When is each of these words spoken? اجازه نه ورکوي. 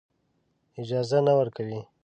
اجازه 0.81 1.19
نه 1.27 1.33
ورکوي. 1.39 1.79